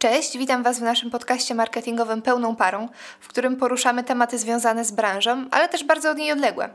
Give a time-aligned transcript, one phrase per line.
[0.00, 2.88] Cześć, witam Was w naszym podcaście marketingowym Pełną Parą,
[3.20, 6.68] w którym poruszamy tematy związane z branżą, ale też bardzo od niej odległe.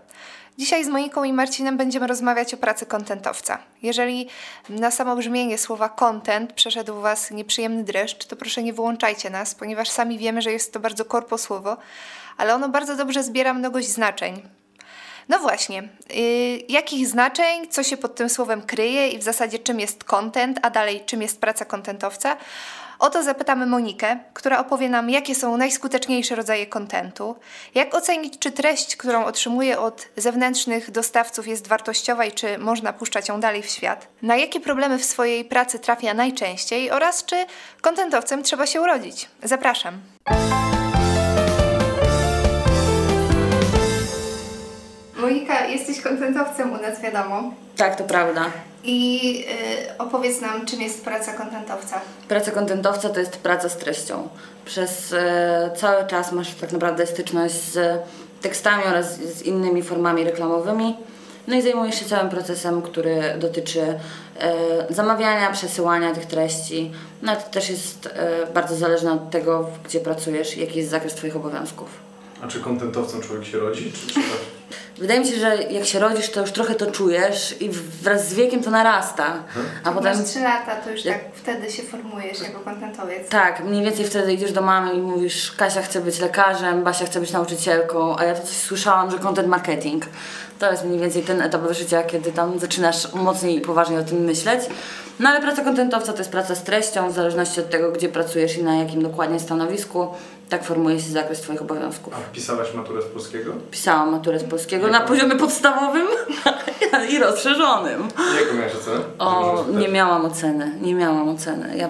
[0.58, 3.58] Dzisiaj z Moniką i Marcinem będziemy rozmawiać o pracy kontentowca.
[3.82, 4.30] Jeżeli
[4.70, 9.90] na samo brzmienie słowa content przeszedł Was nieprzyjemny dreszcz, to proszę nie wyłączajcie nas, ponieważ
[9.90, 11.78] sami wiemy, że jest to bardzo korpo słowo,
[12.38, 14.42] ale ono bardzo dobrze zbiera mnogość znaczeń.
[15.30, 19.80] No właśnie, yy, jakich znaczeń, co się pod tym słowem kryje i w zasadzie czym
[19.80, 22.38] jest content, a dalej czym jest praca kontentowca?
[23.00, 27.36] O to zapytamy Monikę, która opowie nam, jakie są najskuteczniejsze rodzaje kontentu,
[27.76, 33.28] jak ocenić, czy treść, którą otrzymuje od zewnętrznych dostawców jest wartościowa i czy można puszczać
[33.30, 37.36] ją dalej w świat, na jakie problemy w swojej pracy trafia najczęściej oraz czy
[37.82, 39.30] kontentowcem trzeba się urodzić.
[39.44, 40.00] Zapraszam.
[45.18, 47.54] Monika, jesteś kontentowcem u nas, wiadomo.
[47.78, 48.52] Tak, to prawda.
[48.86, 49.46] I
[49.92, 52.02] y, opowiedz nam, czym jest praca kontentowca.
[52.28, 54.30] Praca kontentowca to jest praca z treścią.
[54.66, 55.18] Przez y,
[55.76, 58.00] cały czas masz tak naprawdę styczność z
[58.42, 60.96] tekstami oraz z innymi formami reklamowymi.
[61.48, 66.92] No i zajmujesz się całym procesem, który dotyczy y, zamawiania, przesyłania tych treści.
[67.22, 68.10] No to też jest
[68.54, 71.90] bardzo zależne od tego, gdzie pracujesz i jaki jest zakres Twoich obowiązków.
[72.42, 74.55] A czy kontentowcem człowiek się rodzi, czy trzeba
[74.98, 77.70] Wydaje mi się, że jak się rodzisz, to już trochę to czujesz i
[78.02, 79.44] wraz z wiekiem to narasta.
[79.84, 80.18] A potem...
[80.18, 81.24] masz 3 lata, to już jak...
[81.24, 83.30] tak wtedy się formujesz jako kontentowiec.
[83.30, 87.20] Tak, mniej więcej wtedy idziesz do mamy i mówisz Kasia chce być lekarzem, Basia chce
[87.20, 90.06] być nauczycielką, a ja to coś słyszałam, że content marketing.
[90.60, 94.18] To jest mniej więcej ten etap życia, kiedy tam zaczynasz mocniej i poważnie o tym
[94.18, 94.62] myśleć.
[95.20, 98.58] No ale praca kontentowca to jest praca z treścią, w zależności od tego, gdzie pracujesz
[98.58, 100.08] i na jakim dokładnie stanowisku.
[100.50, 102.14] Tak formuje się zakres Twoich obowiązków.
[102.14, 103.54] A pisałaś maturę z polskiego?
[103.72, 106.08] Pisałam maturę z polskiego na poziomie podstawowym
[107.12, 108.08] i rozszerzonym.
[108.42, 109.00] Jaką miałaś ocenę?
[109.20, 111.78] O, nie miałam oceny, nie miałam oceny.
[111.78, 111.90] Ja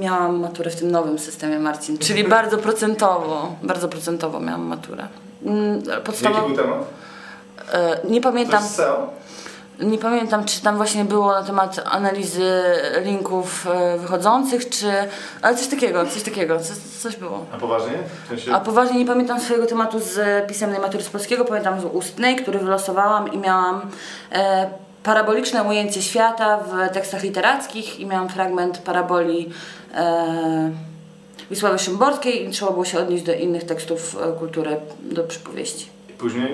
[0.00, 5.08] miałam maturę w tym nowym systemie, Marcin, czyli bardzo procentowo, bardzo procentowo miałam maturę.
[5.46, 6.42] Mm, podstawowo...
[6.42, 6.84] Jaki był temat?
[7.72, 8.62] E, nie pamiętam.
[8.62, 9.19] SEO?
[9.80, 12.62] Nie pamiętam, czy tam właśnie było na temat analizy
[13.04, 14.92] linków e, wychodzących, czy.
[15.42, 17.46] Ale coś takiego, coś takiego, coś, coś było.
[17.52, 17.92] A poważnie?
[18.52, 22.58] A poważnie nie pamiętam swojego tematu z pisemnej matury z polskiego, pamiętam z ustnej, który
[22.58, 23.80] wylosowałam i miałam.
[24.32, 24.70] E,
[25.02, 29.50] paraboliczne ujęcie świata w tekstach literackich i miałam fragment paraboli
[29.94, 30.70] e,
[31.50, 35.99] Wisławy Szymborskiej i trzeba było się odnieść do innych tekstów e, kultury, do przypowieści.
[36.20, 36.52] Później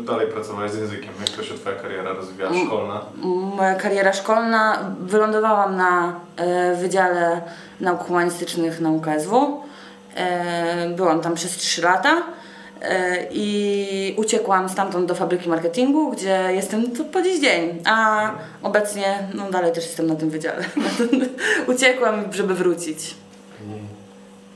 [0.00, 1.10] y, dalej pracowałeś z językiem.
[1.20, 3.00] Jak to się Twoja kariera rozwijała mm, szkolna?
[3.56, 7.42] Moja kariera szkolna, wylądowałam na e, Wydziale
[7.80, 9.62] Nauk Humanistycznych na UKSW.
[10.14, 12.22] E, byłam tam przez 3 lata
[12.82, 18.30] e, i uciekłam stamtąd do fabryki marketingu, gdzie jestem tu po dziś dzień, a
[18.62, 20.64] obecnie no dalej też jestem na tym wydziale.
[21.74, 23.14] Uciekłam, żeby wrócić.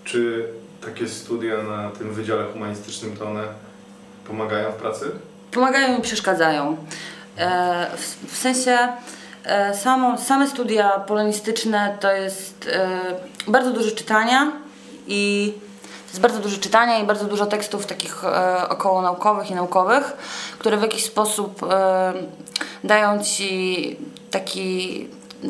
[0.05, 0.49] Czy
[0.85, 3.68] takie studia na tym wydziale humanistycznym to one
[4.29, 5.11] Pomagają w pracy?
[5.51, 6.77] Pomagają i przeszkadzają.
[7.37, 8.79] E, w, w, sensie
[9.45, 12.91] e, samo, same studia polonistyczne to jest e,
[13.49, 14.53] bardzo dużo czytania
[15.07, 15.53] i
[16.09, 20.17] jest bardzo dużo czytania i bardzo dużo tekstów takich e, około naukowych i naukowych,
[20.59, 22.13] które w jakiś sposób e,
[22.85, 23.97] dają ci
[24.31, 25.09] taki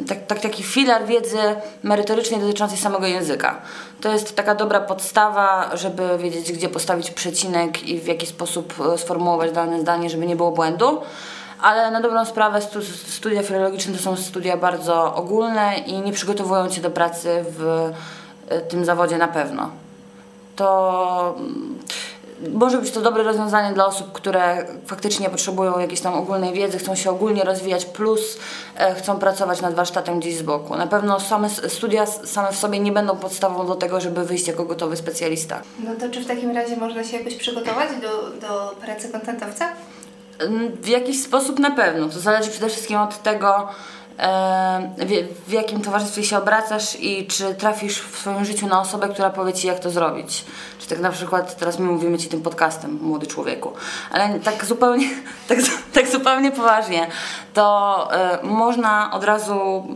[0.09, 1.39] tak, tak, taki filar wiedzy
[1.83, 3.61] merytorycznej dotyczącej samego języka.
[4.01, 8.99] To jest taka dobra podstawa, żeby wiedzieć, gdzie postawić przecinek i w jaki sposób e,
[8.99, 11.01] sformułować dane zdanie, żeby nie było błędu.
[11.63, 16.69] Ale na dobrą sprawę stu, studia filologiczne to są studia bardzo ogólne i nie przygotowują
[16.69, 17.91] cię do pracy w
[18.49, 19.71] e, tym zawodzie na pewno.
[20.57, 21.37] To
[22.53, 26.95] może być to dobre rozwiązanie dla osób, które faktycznie potrzebują jakiejś tam ogólnej wiedzy, chcą
[26.95, 28.39] się ogólnie rozwijać, plus
[28.77, 30.77] e, chcą pracować nad warsztatem gdzieś z boku.
[30.77, 34.65] Na pewno same studia same w sobie nie będą podstawą do tego, żeby wyjść jako
[34.65, 35.63] gotowy specjalista.
[35.85, 39.69] No to czy w takim razie można się jakoś przygotować do, do pracy kontentowca?
[40.83, 42.09] W jakiś sposób na pewno.
[42.09, 43.69] To zależy przede wszystkim od tego,
[45.47, 49.53] w, jakim towarzystwie się obracasz i czy trafisz w swoim życiu na osobę, która powie
[49.53, 50.45] ci, jak to zrobić.
[50.79, 53.73] Czy tak na przykład teraz my mówimy ci tym podcastem, młody człowieku,
[54.11, 55.09] ale tak zupełnie,
[55.49, 55.59] tak,
[55.93, 57.07] tak zupełnie poważnie,
[57.55, 59.87] to e, można od razu.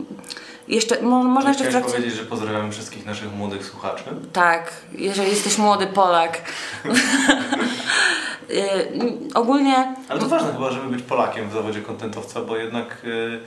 [0.67, 1.91] Jeszcze, mo, można jeszcze w trakcie...
[1.91, 4.03] powiedzieć, że pozdrawiamy wszystkich naszych młodych słuchaczy?
[4.33, 6.41] Tak, jeżeli jesteś młody Polak.
[8.49, 8.85] E,
[9.33, 9.95] ogólnie...
[10.09, 13.01] Ale to ważne chyba, żeby być Polakiem w zawodzie kontentowca, bo jednak...
[13.03, 13.39] Y,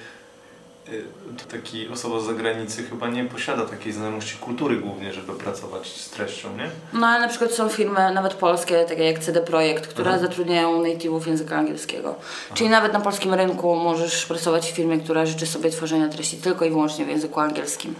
[1.38, 6.10] to taki osoba z zagranicy chyba nie posiada takiej znajomości kultury głównie, żeby pracować z
[6.10, 6.70] treścią, nie?
[6.92, 10.18] No ale na przykład są firmy nawet polskie, takie jak CD Projekt, które Aha.
[10.18, 12.14] zatrudniają native'ów języka angielskiego.
[12.18, 12.54] Aha.
[12.54, 16.64] Czyli nawet na polskim rynku możesz pracować w firmie, która życzy sobie tworzenia treści tylko
[16.64, 17.94] i wyłącznie w języku angielskim.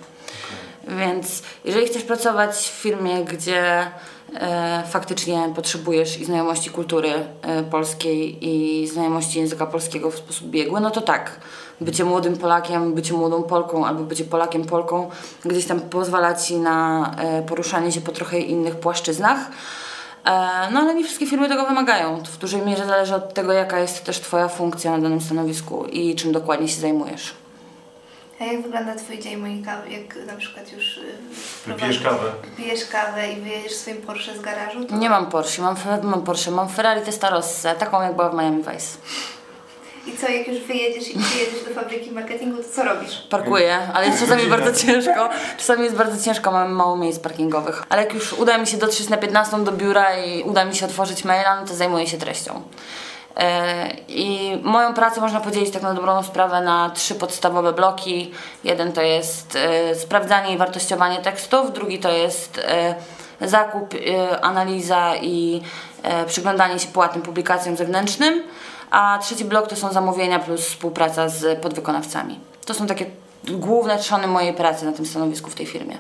[0.88, 3.90] Więc jeżeli chcesz pracować w firmie, gdzie
[4.88, 7.10] faktycznie potrzebujesz i znajomości kultury
[7.42, 11.40] e, polskiej i znajomości języka polskiego w sposób biegły, no to tak.
[11.80, 15.10] Bycie młodym Polakiem, bycie młodą Polką albo bycie Polakiem Polką
[15.44, 19.38] gdzieś tam pozwala ci na e, poruszanie się po trochę innych płaszczyznach.
[20.24, 22.22] E, No ale nie wszystkie firmy tego wymagają.
[22.22, 25.84] To w dużej mierze zależy od tego, jaka jest też Twoja funkcja na danym stanowisku
[25.84, 27.45] i czym dokładnie się zajmujesz.
[28.40, 29.76] A jak wygląda Twój dzień, Monika?
[29.88, 31.02] Jak na przykład już y,
[31.64, 32.32] prowadzisz- kawę.
[32.56, 34.84] Pijesz kawę i wyjedziesz swoim Porsche z garażu?
[34.84, 34.96] To...
[34.96, 38.98] Nie mam Porsche, mam, mam Porsche, mam Ferrari Testarossa, taką jak była w Miami Vice.
[40.06, 43.26] I co, jak już wyjedziesz i przyjedziesz do fabryki marketingu, to co robisz?
[43.30, 45.28] Parkuję, ale jest czasami bardzo ciężko.
[45.58, 47.82] Czasami jest bardzo ciężko, mamy mało miejsc parkingowych.
[47.88, 50.86] Ale jak już uda mi się dotrzeć na 15 do biura i uda mi się
[50.86, 52.62] otworzyć maila, no to zajmuję się treścią.
[53.36, 58.30] E, I moją pracę można podzielić tak na dobrą sprawę na trzy podstawowe bloki.
[58.64, 62.94] Jeden to jest e, sprawdzanie i wartościowanie tekstów, drugi to jest e,
[63.40, 63.94] zakup,
[64.42, 65.62] analiza i
[66.26, 68.42] przyglądanie się płatnym publikacjom zewnętrznym,
[68.90, 72.40] a trzeci blok to są zamówienia plus współpraca z podwykonawcami.
[72.64, 73.06] To są takie
[73.44, 75.98] główne trzony mojej pracy na tym stanowisku w tej firmie.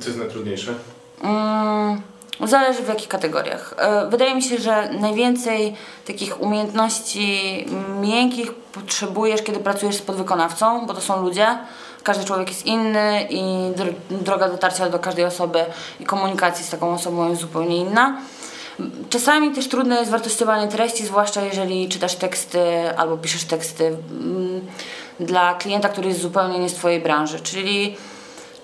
[0.00, 0.74] Co jest najtrudniejsze?
[1.22, 2.02] Mm,
[2.44, 3.74] Zależy w jakich kategoriach.
[3.78, 5.74] E, Wydaje mi się, że najwięcej
[6.06, 7.66] takich umiejętności
[8.00, 11.58] miękkich potrzebujesz, kiedy pracujesz z podwykonawcą, bo to są ludzie.
[12.02, 13.42] Każdy człowiek jest inny i
[13.76, 15.64] dr- droga dotarcia do każdej osoby
[16.00, 18.16] i komunikacji z taką osobą jest zupełnie inna.
[19.10, 22.60] Czasami też trudne jest wartościowanie treści, zwłaszcza jeżeli czytasz teksty
[22.96, 24.66] albo piszesz teksty mm,
[25.20, 27.40] dla klienta, który jest zupełnie nie z Twojej branży.
[27.40, 27.96] Czyli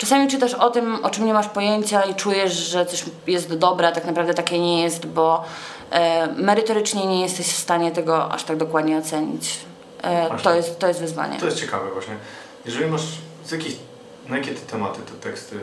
[0.05, 3.89] Czasami czytasz o tym, o czym nie masz pojęcia i czujesz, że coś jest dobre,
[3.89, 5.45] a tak naprawdę takie nie jest, bo
[5.91, 9.59] e, merytorycznie nie jesteś w stanie tego aż tak dokładnie ocenić.
[10.03, 11.39] E, to, jest, to jest wyzwanie.
[11.39, 12.15] To jest ciekawe właśnie.
[12.65, 13.03] Jeżeli masz
[13.45, 13.77] z jakich,
[14.29, 15.57] na jakie ty tematy te teksty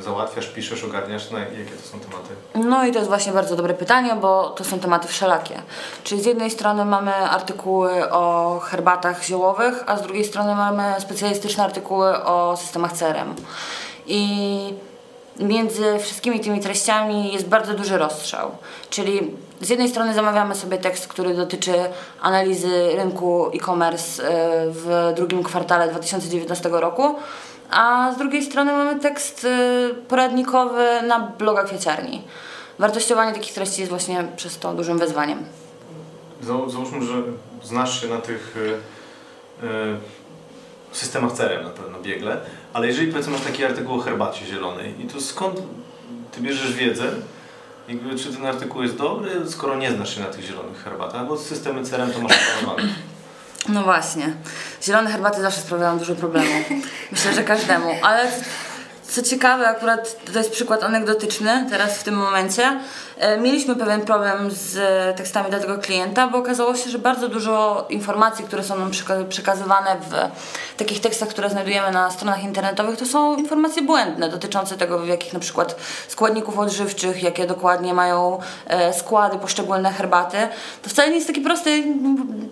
[0.00, 2.28] załatwiasz, piszesz, ogarniasz, na jakie to są tematy?
[2.68, 5.62] No i to jest właśnie bardzo dobre pytanie, bo to są tematy wszelakie.
[6.04, 11.64] Czyli z jednej strony mamy artykuły o herbatach ziołowych, a z drugiej strony mamy specjalistyczne
[11.64, 13.34] artykuły o systemach CRM.
[14.06, 14.74] I
[15.40, 18.50] między wszystkimi tymi treściami jest bardzo duży rozstrzał.
[18.90, 21.74] Czyli z jednej strony zamawiamy sobie tekst, który dotyczy
[22.20, 24.30] analizy rynku e-commerce e,
[24.70, 27.14] w drugim kwartale 2019 roku,
[27.70, 32.22] a z drugiej strony mamy tekst e, poradnikowy na bloga kwieciarni.
[32.78, 35.38] Wartościowanie takich treści jest właśnie przez to dużym wyzwaniem.
[36.42, 37.14] Za- Załóżmy, że
[37.64, 39.96] znasz się na tych y, y,
[40.92, 42.40] systemach CRM na pewno biegle,
[42.72, 45.60] ale jeżeli powiedzmy masz taki artykuł o herbacie zielonej i to skąd
[46.32, 47.04] ty bierzesz wiedzę,
[47.88, 51.36] jakby, czy ten artykuł jest dobry, skoro nie znasz się na tych zielonych herbatach, bo
[51.38, 52.88] systemy CRM to masz opanowane.
[53.68, 54.32] No właśnie.
[54.82, 56.50] Zielone herbaty zawsze sprawiają dużo problemu.
[57.12, 57.88] Myślę, że każdemu.
[58.02, 58.26] Ale
[59.18, 62.80] co ciekawe, akurat to jest przykład anegdotyczny teraz w tym momencie.
[63.18, 64.76] E, Mieliśmy pewien problem z
[65.16, 69.24] tekstami dla tego klienta, bo okazało się, że bardzo dużo informacji, które są nam przeka-
[69.28, 70.14] przekazywane w
[70.76, 75.32] takich tekstach, które znajdujemy na stronach internetowych, to są informacje błędne dotyczące tego, w jakich
[75.32, 75.76] na przykład
[76.08, 80.36] składników odżywczych, jakie dokładnie mają e, składy poszczególne herbaty.
[80.82, 81.70] To wcale nie jest takie proste,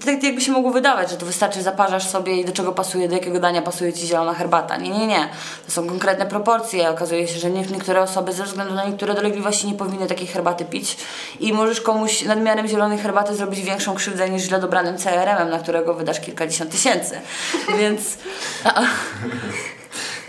[0.04, 3.14] tak jakby się mogło wydawać, że to wystarczy zaparzasz sobie i do czego pasuje, do
[3.14, 4.76] jakiego dania pasuje Ci zielona herbata.
[4.76, 5.28] Nie, nie, nie.
[5.66, 6.55] To są konkretne proporcje.
[6.90, 10.64] Okazuje się, że nie- niektóre osoby ze względu na niektóre dolegliwości nie powinny takiej herbaty
[10.64, 10.96] pić
[11.40, 15.94] i możesz komuś nadmiarem zielonej herbaty zrobić większą krzywdę niż źle dobranym CRM-em, na którego
[15.94, 17.20] wydasz kilkadziesiąt tysięcy.
[17.78, 18.18] Więc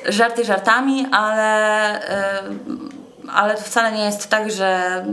[0.06, 5.06] żarty żartami, ale, y, ale to wcale nie jest tak, że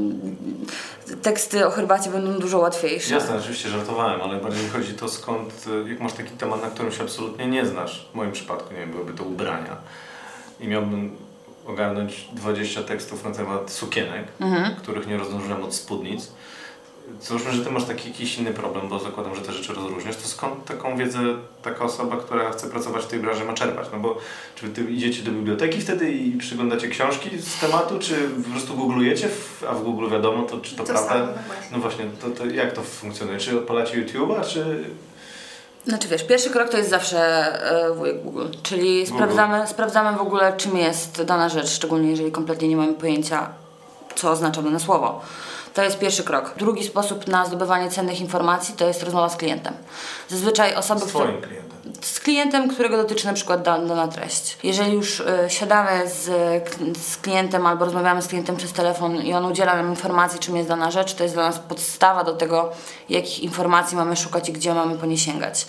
[1.22, 3.14] teksty o herbacie będą dużo łatwiejsze.
[3.14, 5.52] Jasne, oczywiście żartowałem, ale bardziej chodzi to skąd,
[5.86, 8.80] y, jak masz taki temat, na którym się absolutnie nie znasz, w moim przypadku, nie
[8.80, 9.76] wiem, byłyby to ubrania
[10.60, 11.16] i miałbym
[11.66, 14.24] ogarnąć 20 tekstów na temat sukienek,
[14.78, 16.32] których nie rozłożyłem od spódnic.
[17.22, 20.28] Załóżmy, że ty masz taki jakiś inny problem, bo zakładam, że te rzeczy rozróżniasz, to
[20.28, 21.18] skąd taką wiedzę
[21.62, 23.88] taka osoba, która chce pracować w tej branży ma czerpać?
[23.92, 24.18] No bo
[24.54, 29.28] czy wy idziecie do biblioteki wtedy i przyglądacie książki z tematu, czy po prostu googlujecie,
[29.68, 31.08] a w Google wiadomo, to czy to, To prawda?
[31.14, 31.68] samo, no właśnie.
[31.72, 33.38] No właśnie, to, to jak to funkcjonuje?
[33.38, 34.84] Czy odpalacie YouTube'a, czy...
[35.86, 37.18] Znaczy wiesz, pierwszy krok to jest zawsze
[37.70, 39.14] e, wujek Google, czyli Google.
[39.16, 43.48] sprawdzamy, sprawdzamy w ogóle czym jest dana rzecz, szczególnie jeżeli kompletnie nie mamy pojęcia
[44.14, 45.20] co oznacza dane słowo.
[45.74, 46.54] To jest pierwszy krok.
[46.58, 49.74] Drugi sposób na zdobywanie cennych informacji to jest rozmowa z klientem.
[50.28, 51.24] Zazwyczaj osoby, Z które...
[51.24, 51.63] klientem?
[52.00, 54.58] Z klientem, którego dotyczy na przykład dana treść.
[54.62, 56.24] Jeżeli już y, siadamy z,
[56.98, 60.68] z klientem albo rozmawiamy z klientem przez telefon i on udziela nam informacji, czym jest
[60.68, 62.72] dana rzecz, to jest dla nas podstawa do tego,
[63.08, 65.66] jakich informacji mamy szukać i gdzie mamy po nie sięgać.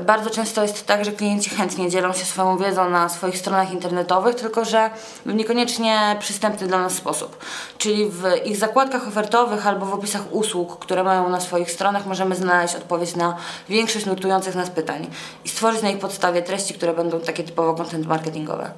[0.00, 3.72] Y, bardzo często jest tak, że klienci chętnie dzielą się swoją wiedzą na swoich stronach
[3.72, 4.90] internetowych, tylko że
[5.26, 7.44] w niekoniecznie przystępny dla nas sposób.
[7.78, 12.34] Czyli w ich zakładkach ofertowych albo w opisach usług, które mają na swoich stronach, możemy
[12.34, 13.36] znaleźć odpowiedź na
[13.68, 15.10] większość nurtujących nas pytań
[15.44, 18.70] i stworzyć na ich podstawie treści, które będą takie typowo content marketingowe.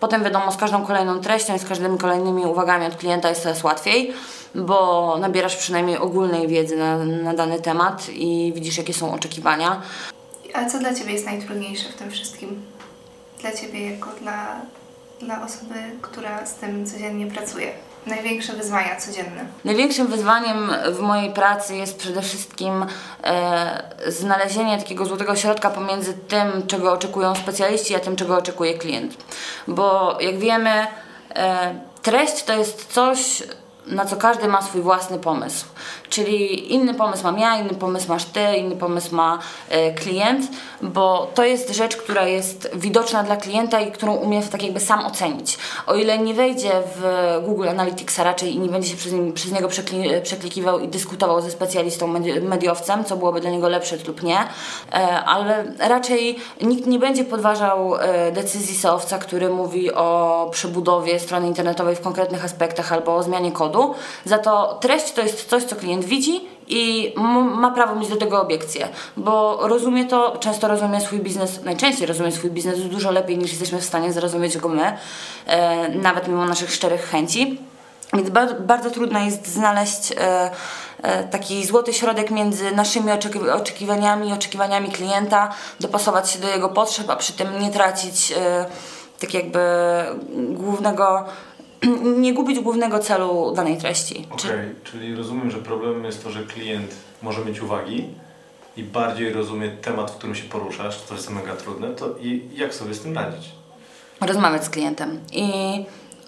[0.00, 3.64] Potem wiadomo, z każdą kolejną treścią i z każdymi kolejnymi uwagami od klienta jest coraz
[3.64, 4.12] łatwiej,
[4.54, 9.82] bo nabierasz przynajmniej ogólnej wiedzy na, na dany temat i widzisz, jakie są oczekiwania.
[10.54, 12.62] A co dla Ciebie jest najtrudniejsze w tym wszystkim?
[13.40, 14.56] Dla Ciebie jako dla,
[15.20, 17.72] dla osoby, która z tym codziennie pracuje?
[18.06, 19.44] Największe wyzwania codzienne?
[19.64, 22.86] Największym wyzwaniem w mojej pracy jest przede wszystkim
[23.24, 29.16] e, znalezienie takiego złotego środka pomiędzy tym, czego oczekują specjaliści, a tym, czego oczekuje klient.
[29.68, 30.86] Bo jak wiemy,
[31.34, 33.42] e, treść to jest coś,
[33.86, 35.66] na co każdy ma swój własny pomysł.
[36.14, 40.50] Czyli inny pomysł mam ja, inny pomysł masz ty, inny pomysł ma e, klient,
[40.82, 45.06] bo to jest rzecz, która jest widoczna dla klienta i którą umie tak jakby sam
[45.06, 45.58] ocenić.
[45.86, 47.02] O ile nie wejdzie w
[47.46, 51.40] Google Analytics raczej i nie będzie się przez, nim, przez niego przekli, przeklikiwał i dyskutował
[51.40, 52.06] ze specjalistą,
[52.42, 54.38] mediowcem, co byłoby dla niego lepsze lub nie,
[54.92, 61.46] e, ale raczej nikt nie będzie podważał e, decyzji seowca, który mówi o przebudowie strony
[61.46, 63.94] internetowej w konkretnych aspektach albo o zmianie kodu.
[64.24, 67.12] Za to treść to jest coś, co klient widzi i
[67.54, 72.32] ma prawo mieć do tego obiekcje, bo rozumie to, często rozumie swój biznes, najczęściej rozumie
[72.32, 74.96] swój biznes dużo lepiej niż jesteśmy w stanie zrozumieć go my,
[75.46, 77.58] e, nawet mimo naszych szczerych chęci.
[78.14, 80.50] Więc bardzo, bardzo trudno jest znaleźć e,
[81.02, 87.10] e, taki złoty środek między naszymi oczekiw oczekiwaniami oczekiwaniami klienta, dopasować się do jego potrzeb,
[87.10, 88.66] a przy tym nie tracić e,
[89.20, 89.60] tak jakby
[90.34, 91.24] głównego
[92.24, 94.26] nie gubić głównego celu danej treści.
[94.30, 98.08] Okej, okay, czyli rozumiem, że problemem jest to, że klient może mieć uwagi
[98.76, 102.74] i bardziej rozumie temat, w którym się poruszasz, to jest mega trudne, to i jak
[102.74, 103.52] sobie z tym radzić?
[104.20, 105.52] Rozmawiać z klientem i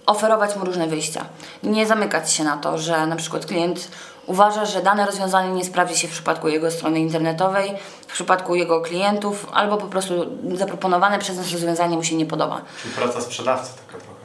[0.07, 1.25] oferować mu różne wyjścia.
[1.63, 3.89] Nie zamykać się na to, że na przykład klient
[4.27, 7.73] uważa, że dane rozwiązanie nie sprawdzi się w przypadku jego strony internetowej,
[8.09, 10.15] w przypadku jego klientów, albo po prostu
[10.55, 12.61] zaproponowane przez nas rozwiązanie mu się nie podoba.
[12.83, 14.16] Czyli praca sprzedawcy taka trochę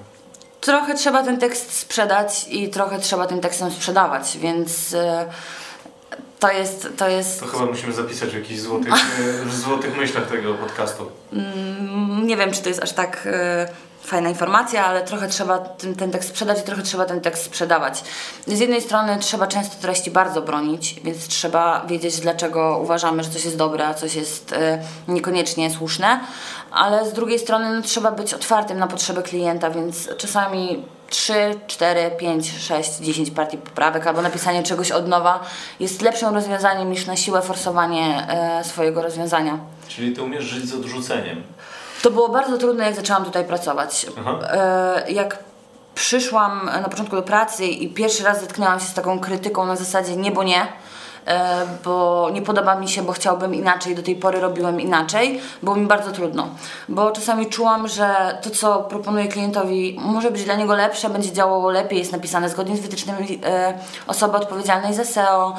[0.62, 5.26] trochę trzeba ten tekst sprzedać i trochę trzeba tym tekstem sprzedawać, więc e,
[6.40, 7.40] to jest, to jest...
[7.40, 8.94] To chyba musimy zapisać w jakichś złotych,
[9.46, 11.12] w złotych myślach tego podcastu.
[11.34, 13.68] Mm, nie wiem, czy to jest aż tak e,
[14.04, 18.04] fajna informacja, ale trochę trzeba ten, ten tekst sprzedać i trochę trzeba ten tekst sprzedawać.
[18.48, 23.46] Z jednej strony trzeba często treści bardzo bronić, więc trzeba wiedzieć, dlaczego uważamy, że coś
[23.46, 24.56] jest dobre, a coś jest
[25.08, 26.20] niekoniecznie słuszne,
[26.72, 31.34] ale z drugiej strony no, trzeba być otwartym na potrzeby klienta, więc czasami 3,
[31.68, 35.40] 4, 5, 6, 10 partii poprawek albo napisanie czegoś od nowa
[35.80, 39.58] jest lepszym rozwiązaniem niż na siłę forsowanie e, swojego rozwiązania.
[39.88, 41.44] Czyli ty umiesz żyć z odrzuceniem?
[42.02, 44.06] To było bardzo trudne, jak zaczęłam tutaj pracować.
[44.44, 45.38] E, jak
[45.96, 50.16] przyszłam na początku do pracy i pierwszy raz zetknęłam się z taką krytyką na zasadzie
[50.16, 50.68] nie, bo nie,
[51.26, 55.76] E, bo nie podoba mi się, bo chciałbym inaczej, do tej pory robiłem inaczej, było
[55.76, 56.48] mi bardzo trudno,
[56.90, 61.72] bo czasami czułam, że to, co proponuję klientowi, może być dla niego lepsze, będzie działało
[61.72, 63.74] lepiej, jest napisane zgodnie z wytycznymi e,
[64.08, 65.56] osoby odpowiedzialnej za SEO,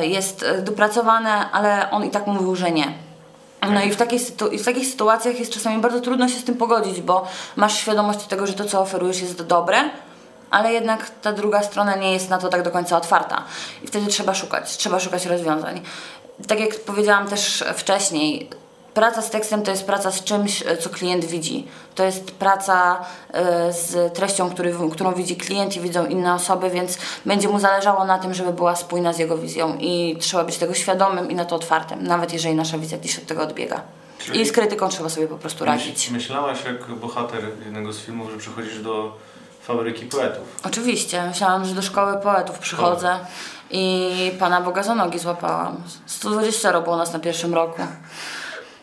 [0.00, 3.11] jest dopracowane, ale on i tak mówił, że nie.
[3.70, 4.20] No i w, takiej
[4.52, 7.26] i w takich sytuacjach jest czasami bardzo trudno się z tym pogodzić, bo
[7.56, 9.78] masz świadomość tego, że to, co oferujesz, jest dobre,
[10.50, 13.44] ale jednak ta druga strona nie jest na to tak do końca otwarta.
[13.82, 15.80] I wtedy trzeba szukać, trzeba szukać rozwiązań.
[16.48, 18.48] Tak jak powiedziałam też wcześniej,
[18.94, 21.66] praca z tekstem to jest praca z czymś, co klient widzi.
[21.94, 26.98] To jest praca y, z treścią, który, którą widzi klient i widzą inne osoby, więc
[27.26, 30.74] będzie mu zależało na tym, żeby była spójna z jego wizją i trzeba być tego
[30.74, 33.82] świadomym i na to otwartym, nawet jeżeli nasza wizja gdzieś od tego odbiega.
[34.18, 36.10] Czyli I z krytyką trzeba sobie po prostu radzić.
[36.10, 39.16] Myślałaś jak bohater jednego z filmów, że przychodzisz do
[39.62, 40.60] fabryki poetów.
[40.64, 41.22] Oczywiście.
[41.28, 43.18] Myślałam, że do szkoły poetów przychodzę
[43.70, 45.82] i Pana Boga za nogi złapałam.
[46.06, 47.82] 120 było nas na pierwszym roku.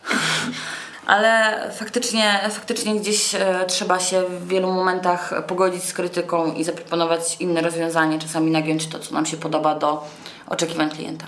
[1.06, 7.36] Ale faktycznie, faktycznie gdzieś e, trzeba się w wielu momentach pogodzić z krytyką i zaproponować
[7.40, 10.04] inne rozwiązanie, czasami nagiąć to, co nam się podoba do
[10.46, 11.26] oczekiwań klienta.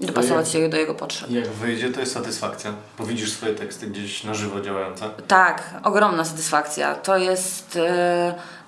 [0.00, 1.30] I dopasować się do jego potrzeb.
[1.30, 5.10] Jak wyjdzie, to jest satysfakcja, bo widzisz swoje teksty gdzieś na żywo działające.
[5.28, 6.94] Tak, ogromna satysfakcja.
[6.94, 7.78] To jest...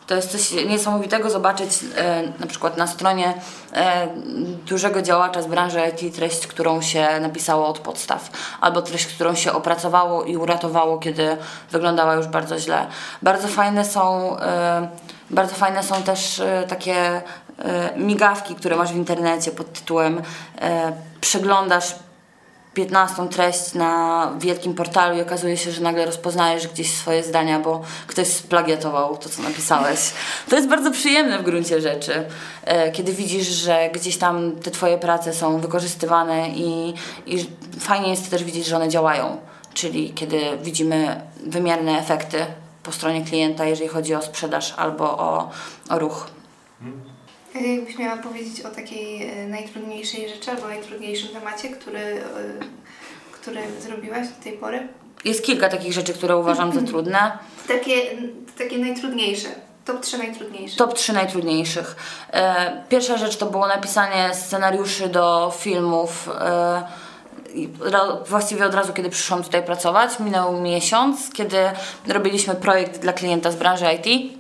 [0.07, 3.35] To jest coś niesamowitego zobaczyć e, na przykład na stronie
[3.73, 4.09] e,
[4.67, 8.31] dużego działacza z branży IT treść, którą się napisało od podstaw,
[8.61, 11.37] albo treść, którą się opracowało i uratowało, kiedy
[11.71, 12.87] wyglądała już bardzo źle.
[13.23, 14.89] Bardzo fajne są, e,
[15.31, 17.23] bardzo fajne są też e, takie e,
[17.97, 20.23] migawki, które masz w internecie pod tytułem
[20.61, 21.95] e, przeglądasz
[22.75, 27.83] 15 treść na wielkim portalu i okazuje się, że nagle rozpoznajesz gdzieś swoje zdania, bo
[28.07, 29.99] ktoś splagiatował to, co napisałeś.
[30.49, 32.25] To jest bardzo przyjemne w gruncie rzeczy,
[32.65, 36.95] e, kiedy widzisz, że gdzieś tam te twoje prace są wykorzystywane i,
[37.27, 37.47] i
[37.81, 39.37] fajnie jest też widzieć, że one działają.
[39.75, 42.47] Czyli kiedy widzimy wymierne efekty
[42.83, 45.51] po stronie klienta, jeżeli chodzi o sprzedaż albo o,
[45.89, 46.34] o ruch.
[47.61, 52.23] Jakbyś miała powiedzieć o takiej e, najtrudniejszej rzeczy albo najtrudniejszym temacie, który, e,
[53.33, 54.89] który zrobiłaś do tej pory?
[55.25, 57.39] Jest kilka takich rzeczy, które uważam za trudne.
[57.69, 58.01] Takie,
[58.59, 59.49] takie najtrudniejsze.
[59.85, 60.77] Top 3 najtrudniejsze.
[60.77, 61.97] Top 3 najtrudniejszych.
[62.33, 66.29] E, Pierwsza rzecz to było napisanie scenariuszy do filmów.
[68.29, 71.59] Właściwie od razu, kiedy przyszłam tutaj pracować, minął miesiąc, kiedy
[72.09, 74.33] robiliśmy projekt dla klienta z branży IT,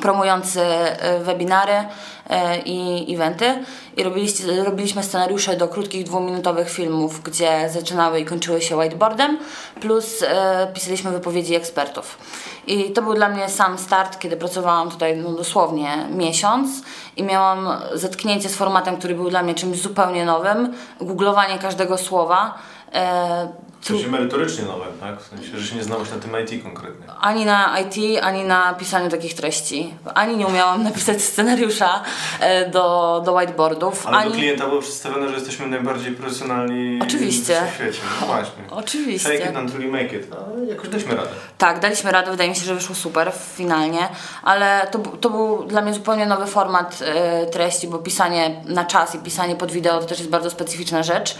[0.00, 1.84] promujący e, webinary
[2.30, 3.64] e, i eventy
[3.96, 9.38] i robiliście, robiliśmy scenariusze do krótkich dwuminutowych filmów, gdzie zaczynały i kończyły się whiteboardem,
[9.80, 12.18] plus e, pisaliśmy wypowiedzi ekspertów.
[12.66, 16.68] I to był dla mnie sam start, kiedy pracowałam tutaj no, dosłownie miesiąc
[17.16, 22.54] i miałam zetknięcie z formatem, który był dla mnie czymś zupełnie nowym, googlowanie każdego słowa.
[22.94, 23.48] E,
[23.80, 25.20] W sensie merytorycznie nowe, tak?
[25.20, 27.06] W sensie, że się nie znałaś na tym IT konkretnie.
[27.20, 29.94] ani na IT, ani na pisaniu takich treści.
[30.14, 32.02] Ani nie umiałam napisać scenariusza
[32.40, 34.30] e, do, do whiteboardów, Ale ani...
[34.30, 37.62] do klienta było przedstawione, że jesteśmy najbardziej profesjonalni Oczywiście.
[37.72, 37.98] w świecie.
[38.20, 38.62] No właśnie.
[38.70, 39.38] Oczywiście.
[39.38, 40.26] Fake it until you make it.
[40.56, 41.28] Ale jakoś daliśmy radę.
[41.58, 44.08] Tak, daliśmy radę, wydaje mi się, że wyszło super finalnie,
[44.42, 49.14] ale to, to był dla mnie zupełnie nowy format e, treści, bo pisanie na czas
[49.14, 51.34] i pisanie pod wideo to też jest bardzo specyficzna rzecz.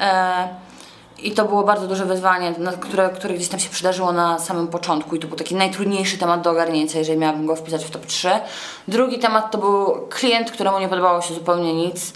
[0.00, 0.48] E,
[1.22, 5.16] I to było bardzo duże wyzwanie, które, które gdzieś tam się przydarzyło na samym początku
[5.16, 8.30] i to był taki najtrudniejszy temat do ogarnięcia, jeżeli miałabym go wpisać w top 3.
[8.88, 12.12] Drugi temat to był klient, któremu nie podobało się zupełnie nic,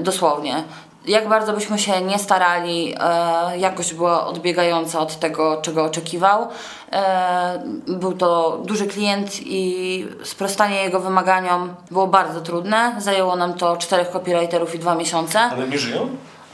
[0.00, 0.64] dosłownie.
[1.06, 6.48] Jak bardzo byśmy się nie starali, e, jakość była odbiegająca od tego, czego oczekiwał.
[6.92, 12.94] E, był to duży klient i sprostanie jego wymaganiom było bardzo trudne.
[12.98, 15.40] Zajęło nam to czterech copywriterów i dwa miesiące.
[15.40, 16.08] Ale nie żyją?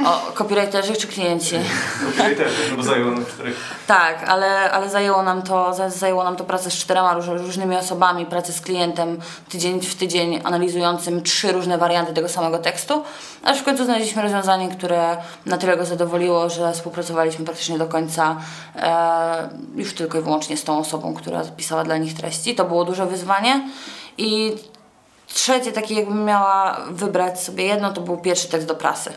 [0.07, 1.57] O, copywriterzy czy klienci?
[2.37, 3.57] Też, no bo zajęło nam czterech.
[3.87, 7.77] Tak, ale, ale zajęło, nam to, za- zajęło nam to pracę z czterema róż, różnymi
[7.77, 13.03] osobami, pracę z klientem tydzień w tydzień, analizującym trzy różne warianty tego samego tekstu,
[13.45, 18.37] aż w końcu znaleźliśmy rozwiązanie, które na tyle go zadowoliło, że współpracowaliśmy praktycznie do końca
[18.77, 22.55] e, już tylko i wyłącznie z tą osobą, która pisała dla nich treści.
[22.55, 23.69] To było duże wyzwanie
[24.19, 24.53] i
[25.35, 29.13] Trzecie, takie jakbym miała wybrać sobie jedno, to był pierwszy tekst do prasy.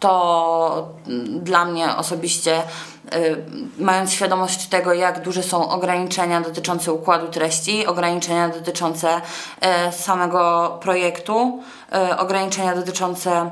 [0.00, 2.62] To mm, dla mnie osobiście,
[3.14, 3.44] y,
[3.78, 11.62] mając świadomość tego, jak duże są ograniczenia dotyczące układu treści, ograniczenia dotyczące y, samego projektu,
[12.10, 13.50] y, ograniczenia dotyczące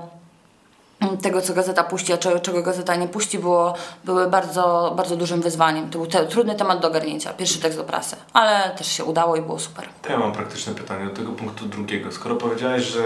[1.22, 5.90] tego, co gazeta puści, a czego, gazeta nie puści, było, były bardzo, bardzo dużym wyzwaniem.
[5.90, 9.36] To był te, trudny temat do ogarnięcia, pierwszy tekst do prasy, ale też się udało
[9.36, 9.88] i było super.
[10.10, 12.12] Ja mam praktyczne pytanie do tego punktu drugiego.
[12.12, 13.02] Skoro powiedziałeś, że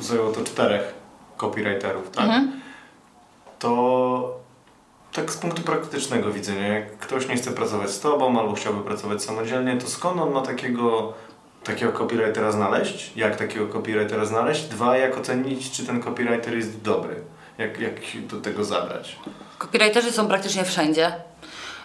[0.00, 1.05] zajęło to czterech
[1.36, 2.28] copywriterów, tak?
[3.58, 4.38] To
[5.12, 9.22] tak z punktu praktycznego widzenia, jak ktoś nie chce pracować z tobą albo chciałby pracować
[9.22, 11.12] samodzielnie, to skąd on ma takiego,
[11.64, 13.12] takiego copywritera znaleźć?
[13.16, 14.64] Jak takiego copywritera znaleźć?
[14.64, 17.16] Dwa, jak ocenić, czy ten copywriter jest dobry?
[17.58, 19.18] Jak, jak się do tego zabrać?
[19.58, 21.12] Copywriterzy są praktycznie wszędzie.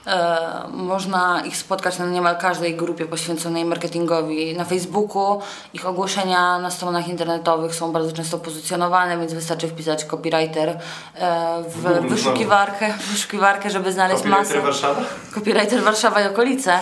[0.08, 4.58] E, można ich spotkać na niemal każdej grupie poświęconej marketingowi.
[4.58, 5.42] Na Facebooku
[5.74, 10.70] ich ogłoszenia na stronach internetowych są bardzo często pozycjonowane, więc wystarczy wpisać copywriter
[11.16, 14.44] e, w wyszukiwarkę, w wyszukiwarkę, żeby znaleźć masę.
[14.44, 15.02] Copywriter Warszawa?
[15.34, 16.80] Copywriter Warszawa i okolice.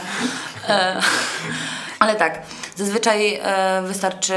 [0.69, 1.01] E,
[1.99, 2.41] ale tak,
[2.75, 3.39] zazwyczaj
[3.83, 4.33] wystarczy.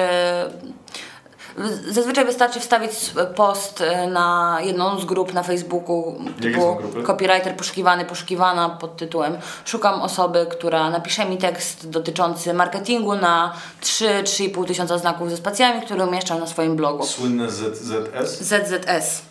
[1.88, 2.92] Zazwyczaj wystarczy wstawić
[3.36, 7.02] post e, na jedną z grup na Facebooku grupy?
[7.02, 14.66] copywriter poszukiwany, poszukiwana pod tytułem Szukam osoby, która napisze mi tekst dotyczący marketingu na 3-3,5
[14.66, 17.06] tysiąca znaków ze spacjami, który umieszczam na swoim blogu.
[17.06, 18.40] Słynne ZZS?
[18.40, 19.22] ZZS.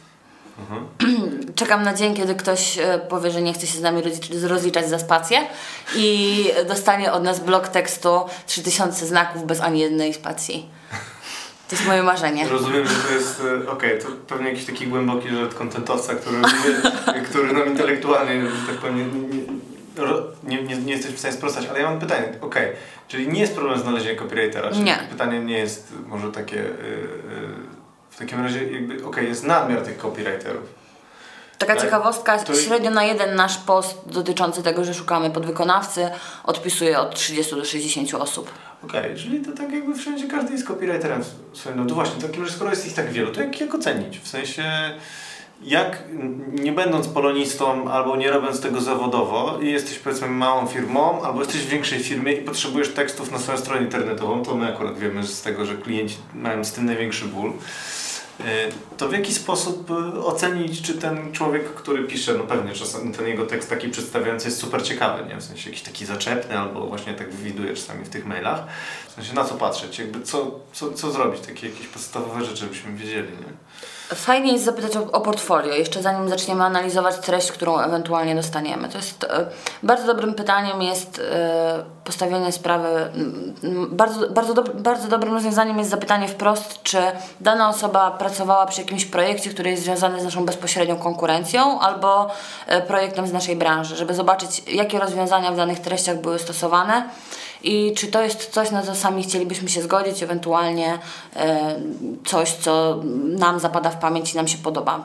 [1.55, 4.89] Czekam na dzień, kiedy ktoś e, powie, że nie chce się z nami rozlicz- rozliczać
[4.89, 5.37] za spację
[5.95, 10.80] i dostanie od nas blok tekstu 3000 znaków bez ani jednej spacji.
[11.71, 12.47] To jest moje marzenie.
[12.49, 16.37] Rozumiem, że to jest, e, okej, to pewnie jakiś taki głęboki żart kontentowca, który,
[17.29, 19.29] który nam intelektualnie, tak powiem,
[20.43, 22.75] nie, nie, nie, jesteś w stanie sprostać, ale ja mam pytanie, okej, okay.
[23.07, 24.97] czyli nie jest problem znalezienia copywritera, czyli Nie.
[25.09, 26.71] pytanie nie jest może takie, yy,
[28.09, 30.63] w takim razie jakby, okej, okay, jest nadmiar tych copywriterów.
[31.57, 31.83] Taka Tak.
[31.83, 36.09] ciekawostka, To- średnio na jeden nasz post dotyczący tego, że szukamy podwykonawcy,
[36.43, 38.51] odpisuje od 30 do 60 osób.
[38.83, 41.21] Okej, czyli to tak jakby wszędzie każdy jest copywriterem
[41.53, 44.19] swoim, no to właśnie, takim razie skoro jest ich tak wielu, to jak, jak ocenić?
[44.19, 44.63] W sensie,
[45.63, 46.03] jak
[46.51, 51.61] nie będąc polonistą albo nie robiąc tego zawodowo i jesteś powiedzmy małą firmą albo jesteś
[51.61, 55.41] w większej firmie i potrzebujesz tekstów na swoją stronę internetową, to my akurat wiemy z
[55.41, 57.53] tego, że klienci mają z tym największy ból,
[58.97, 63.27] to w jaki sposób y, ocenić, czy ten człowiek, który pisze, no pewnie czasami ten
[63.27, 65.37] jego tekst taki przedstawiający jest super ciekawy, nie?
[65.37, 68.63] W sensie jakiś taki zaczepny, albo właśnie tak widuje czasami w tych mailach.
[69.09, 72.93] W sensie na co patrzeć, jakby co, co, co zrobić, takie jakieś podstawowe rzeczy, żebyśmy
[72.93, 73.53] wiedzieli, nie?
[74.15, 78.89] Fajnie jest zapytać o, o portfolio, jeszcze zanim zaczniemy analizować treść, którą ewentualnie dostaniemy.
[78.89, 79.45] To jest e,
[79.83, 83.09] bardzo dobrym pytaniem jest e, postawienie sprawy,
[83.91, 86.97] bardzo, bardzo, dob- bardzo dobrym rozwiązaniem jest zapytanie wprost, czy
[87.41, 92.27] dana osoba pracowała przy jakimś projekcie, który jest związany z naszą bezpośrednią konkurencją albo
[92.67, 97.03] e, projektem z naszej branży, żeby zobaczyć, jakie rozwiązania w danych treściach były stosowane
[97.63, 100.99] i czy to jest coś, na co sami chcielibyśmy się zgodzić, ewentualnie
[101.35, 101.75] e,
[102.25, 102.99] coś, co
[103.37, 105.03] nam zapada w pamięć i nam się podoba.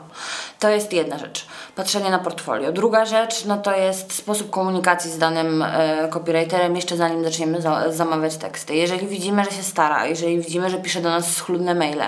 [0.59, 1.47] To jest jedna rzecz.
[1.75, 2.71] Patrzenie na portfolio.
[2.71, 7.91] Druga rzecz, no to jest sposób komunikacji z danym e, copywriterem, jeszcze zanim zaczniemy za,
[7.91, 8.75] zamawiać teksty.
[8.75, 12.03] Jeżeli widzimy, że się stara, jeżeli widzimy, że pisze do nas schludne maile,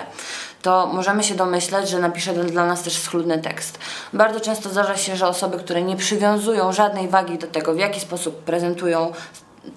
[0.62, 3.78] to możemy się domyśleć, że napisze dla nas też schludny tekst.
[4.12, 8.00] Bardzo często zdarza się, że osoby, które nie przywiązują żadnej wagi do tego, w jaki
[8.00, 9.12] sposób prezentują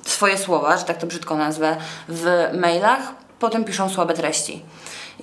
[0.05, 3.01] swoje słowa, że tak to brzydko nazwę, w mailach,
[3.39, 4.61] potem piszą słabe treści.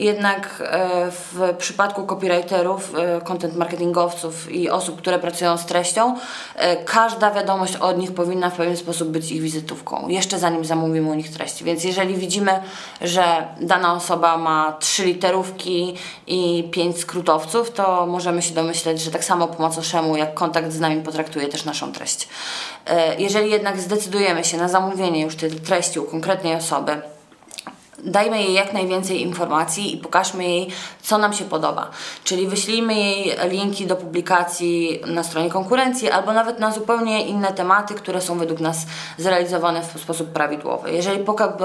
[0.00, 6.16] Jednak e, w przypadku copywriterów, e, content marketingowców i osób, które pracują z treścią,
[6.56, 11.10] e, każda wiadomość od nich powinna w pewien sposób być ich wizytówką, jeszcze zanim zamówimy
[11.10, 11.64] u nich treści.
[11.64, 12.62] Więc jeżeli widzimy,
[13.00, 19.24] że dana osoba ma trzy literówki i pięć skrótowców, to możemy się domyśleć, że tak
[19.24, 19.70] samo po
[20.16, 22.28] jak kontakt z nami potraktuje też naszą treść.
[23.18, 27.02] Jeżeli jednak zdecydujemy się na zamówienie już tej treści u konkretnej osoby,
[28.04, 30.68] dajmy jej jak najwięcej informacji i pokażmy jej,
[31.02, 31.90] co nam się podoba.
[32.24, 37.94] Czyli wyślijmy jej linki do publikacji na stronie konkurencji albo nawet na zupełnie inne tematy,
[37.94, 38.86] które są według nas
[39.18, 40.92] zrealizowane w sposób prawidłowy.
[40.92, 41.24] Jeżeli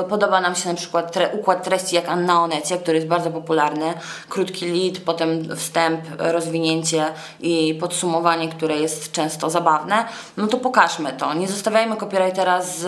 [0.09, 3.93] podoba nam się na przykład tre- układ treści jak Anna Onecie, który jest bardzo popularny,
[4.29, 7.05] krótki lead, potem wstęp, rozwinięcie
[7.39, 10.05] i podsumowanie, które jest często zabawne,
[10.37, 11.33] no to pokażmy to.
[11.33, 12.85] Nie zostawiajmy copywritera z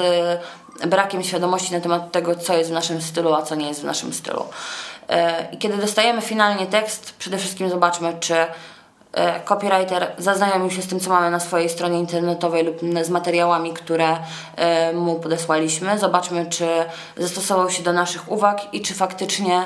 [0.86, 3.86] brakiem świadomości na temat tego, co jest w naszym stylu, a co nie jest w
[3.86, 4.46] naszym stylu.
[5.10, 8.36] E, I kiedy dostajemy finalnie tekst, przede wszystkim zobaczmy, czy
[9.14, 13.74] e, copywriter zaznajomił się z tym, co mamy na swojej stronie internetowej lub z materiałami,
[13.74, 14.18] które
[14.56, 16.00] e, mu podesłaliśmy.
[16.00, 16.68] Zobaczmy, czy
[17.18, 19.64] zastosował się do naszych uwag i czy faktycznie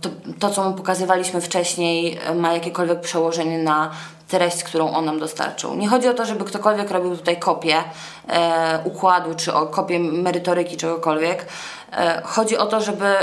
[0.00, 3.90] to, to co mu pokazywaliśmy wcześniej, ma jakiekolwiek przełożenie na
[4.32, 5.74] treść, którą on nam dostarczył.
[5.74, 7.84] Nie chodzi o to, żeby ktokolwiek robił tutaj kopię
[8.28, 11.46] e, układu, czy o kopię merytoryki, czegokolwiek.
[11.92, 13.16] E, chodzi o to, żeby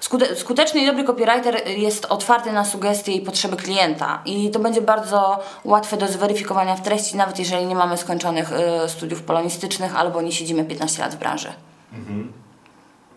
[0.00, 4.82] Skute, skuteczny i dobry copywriter jest otwarty na sugestie i potrzeby klienta i to będzie
[4.82, 10.22] bardzo łatwe do zweryfikowania w treści, nawet jeżeli nie mamy skończonych e, studiów polonistycznych albo
[10.22, 11.52] nie siedzimy 15 lat w branży.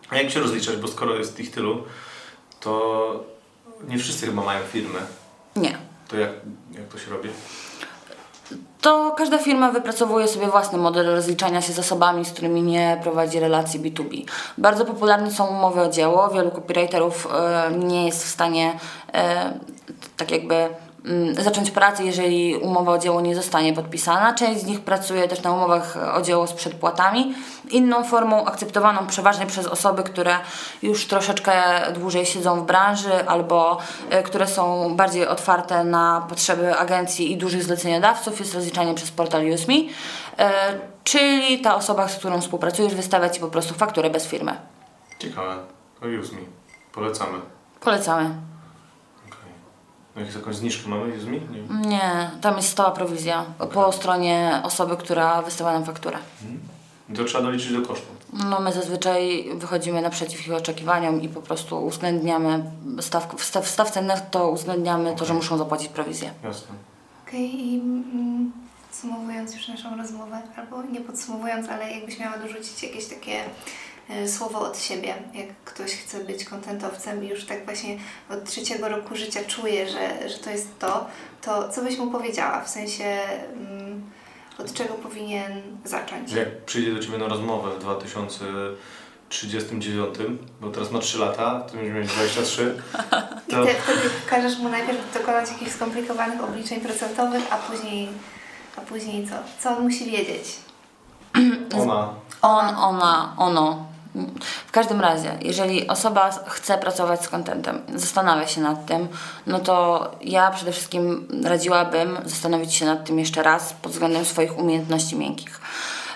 [0.10, 1.84] A jak się rozliczać, bo skoro jest ich tylu,
[2.60, 3.24] to
[3.88, 5.00] nie wszyscy chyba mają firmy.
[5.56, 5.78] Nie.
[6.08, 6.30] To jak,
[6.72, 7.30] jak to się robi?
[8.82, 13.80] To każda firma wypracowuje sobie własny model rozliczania się zasobami, z którymi nie prowadzi relacji
[13.80, 14.26] B2B.
[14.58, 16.30] Bardzo popularne są umowy o dzieło.
[16.30, 18.80] Wielu copywriterów e, nie jest w stanie
[19.14, 19.54] e,
[20.18, 20.70] tak jakby
[21.32, 24.34] zacząć pracy, jeżeli umowa o dzieło nie zostanie podpisana.
[24.34, 27.36] Część z nich pracuje też na umowach o dzieło z przedpłatami.
[27.70, 30.38] Inną formą akceptowaną przeważnie przez osoby, które
[30.82, 31.54] już troszeczkę
[31.94, 33.78] dłużej siedzą w branży albo
[34.10, 39.50] e, które są bardziej otwarte na potrzeby agencji i dużych zleceniodawców jest rozliczanie przez portal
[39.50, 39.74] UseMe,
[40.38, 40.52] e,
[41.04, 44.58] czyli ta osoba, z którą współpracujesz wystawia Ci po prostu fakturę bez firmy.
[45.20, 45.56] Ciekawe.
[46.00, 46.42] To use me.
[46.92, 47.40] Polecamy.
[47.82, 48.55] Polecamy.
[50.16, 50.28] Okay.
[50.34, 51.32] No jakąś zniżkę mamy me?
[51.32, 51.88] Nie.
[51.90, 56.18] Nie, tam jest stała prowizja po stronie osoby, która wystawia nam fakturę.
[57.16, 58.06] To trzeba doliczyć do kosztu.
[58.34, 63.68] No my zazwyczaj wychodzimy naprzeciw ich oczekiwaniom i po prostu uwzględniamy stawkę, w sta- w
[63.68, 66.32] stawce netto uwzględniamy to, że muszą zapłacić prowizję.
[66.44, 66.76] Jasne.
[67.28, 68.52] Okej, i mm,
[68.90, 73.40] podsumowując już naszą rozmowę, albo nie podsumowując, ale jakbyś miała dorzucić jakieś takie
[74.28, 77.98] słowo od siebie, jak ktoś chce być kontentowcem i już tak właśnie
[78.30, 81.06] od trzeciego roku życia czuje, że, że to jest to,
[81.42, 82.62] to co byś mu powiedziała?
[82.62, 83.20] W sensie,
[83.54, 84.10] mm,
[84.60, 86.32] Od czego powinien zacząć?
[86.32, 90.16] Jak przyjdzie do Ciebie na rozmowę w 2039,
[90.62, 92.78] bo teraz ma 3 lata, to będziemy mieć 23,
[93.48, 98.10] I to ty wtedy każesz mu najpierw dokonać jakichś skomplikowanych obliczeń procentowych, a później,
[98.78, 99.36] a później co?
[99.60, 100.56] Co on musi wiedzieć?
[101.82, 103.86] ona On, ona, ono.
[104.68, 109.08] W każdym razie, jeżeli osoba chce pracować z kontentem, zastanawia się nad tym,
[109.48, 114.60] no to ja przede wszystkim radziłabym zastanowić się nad tym jeszcze raz pod względem swoich
[114.60, 115.62] umiejętności miękkich.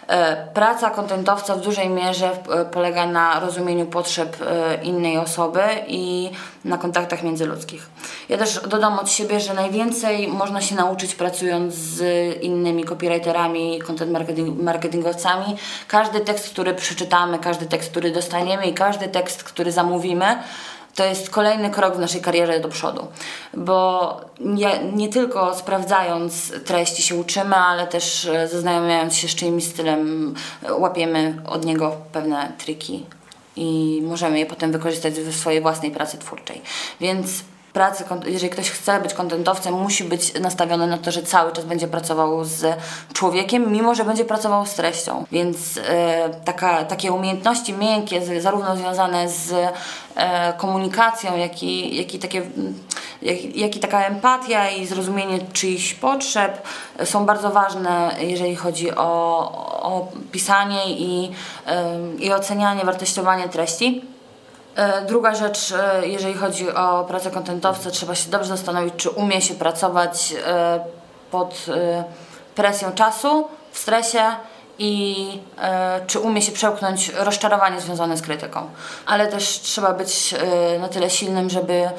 [0.09, 6.29] E, Praca kontentowca w dużej mierze e, polega na rozumieniu potrzeb e, innej osoby i
[6.65, 7.89] na kontaktach międzyludzkich.
[8.29, 12.01] Ja też dodam od siebie, że najwięcej można się nauczyć pracując z
[12.43, 15.55] innymi copywriterami, content marketing, marketingowcami.
[15.87, 20.25] Każdy tekst, który przeczytamy, każdy tekst, który dostaniemy i każdy tekst, który zamówimy,
[20.99, 23.07] to jest kolejny krok w naszej karierze do przodu,
[23.53, 29.63] bo nie, nie tylko sprawdzając treści się uczymy, ale też e, zaznajamiając się z czyimś
[29.63, 30.33] stylem,
[30.63, 33.05] e, łapiemy od niego pewne triki
[33.55, 36.61] i możemy je potem wykorzystać w swojej własnej pracy twórczej.
[37.01, 37.27] Więc
[37.73, 41.87] pracy, jeżeli ktoś chce być kontentowcem, musi być nastawiony na to, że cały czas będzie
[41.87, 42.65] pracował z
[43.13, 45.25] człowiekiem, mimo że będzie pracował z treścią.
[45.31, 49.53] Więc e, taka, takie umiejętności miękkie, zarówno związane z
[50.15, 52.41] e, komunikacją, jak i, jak, i takie,
[53.21, 58.95] jak, jak i taka empatia i zrozumienie czyichś potrzeb e, są bardzo ważne, jeżeli chodzi
[58.95, 59.39] o,
[59.81, 61.31] o pisanie i,
[62.19, 64.01] i ocenianie, wartościowanie treści.
[64.75, 69.41] E, Druga rzecz, e, jeżeli chodzi o pracę kontentowca, trzeba się dobrze zastanowić, czy umie
[69.41, 70.79] się pracować e,
[71.31, 71.65] pod
[72.55, 74.23] presją czasu, w stresie
[74.81, 75.15] i
[76.07, 78.67] czy umie się przełknąć rozczarowanie związane z krytyką.
[79.05, 80.35] Ale też trzeba być
[80.79, 81.89] na tyle silnym, żeby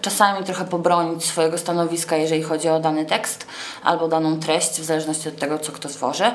[0.00, 3.46] czasami trochę pobronić swojego stanowiska, jeżeli chodzi o dany tekst
[3.84, 6.34] albo daną treść, w zależności od tego, co kto tworzy.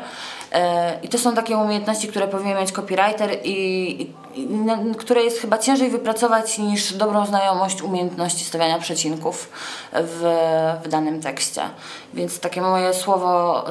[0.52, 4.14] E, I to są takie umiejętności, które powinien mieć copywriter i,
[4.98, 9.50] które jest chyba ciężej wypracować niż dobrą znajomość umiejętności stawiania przecinków
[9.94, 10.34] w,
[10.84, 11.62] w danym tekście.
[12.14, 13.64] Więc takie moje słowo,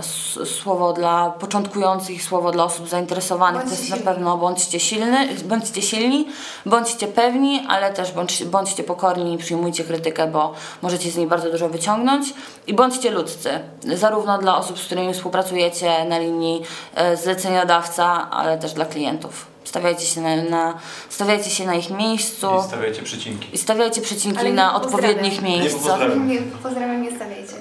[0.62, 4.12] słowo dla początkujących, słowo dla osób zainteresowanych Bądźcie to jest na silni.
[4.14, 6.27] pewno bądźcie silny, bądźcie silni,
[6.66, 11.50] bądźcie pewni, ale też bądź, bądźcie pokorni i przyjmujcie krytykę, bo możecie z niej bardzo
[11.50, 12.35] dużo wyciągnąć
[12.66, 13.50] i bądźcie ludzcy,
[13.94, 16.62] zarówno dla osób, z którymi współpracujecie na linii
[16.94, 19.54] e, zleceniodawca, ale też dla klientów.
[19.64, 23.55] Stawiajcie się na, na, stawiajcie się na ich miejscu i stawiajcie przecinki.
[23.55, 24.00] i stawiajcie
[24.38, 25.81] Ale nie na odpowiednich Nie miejscach.
[25.83, 26.29] pozdrawiam.
[26.29, 27.53] Nie, pozdrawiam, nie stawiajcie.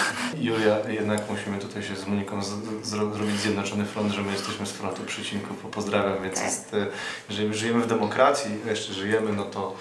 [0.40, 2.50] Julia, jednak musimy tutaj się z Moniką z,
[2.82, 6.44] zro, zrobić zjednoczony front, że my jesteśmy z frontu przycinków, bo pozdrawiam, więc Tak.
[6.44, 6.86] jest, e,
[7.30, 9.74] jeżeli żyjemy w demokracji, jeszcze żyjemy, no to